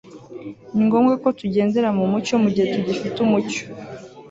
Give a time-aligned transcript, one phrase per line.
[0.73, 3.63] ni ngombwa ko tugendera mu mucyo mu gihe tugifite umucyo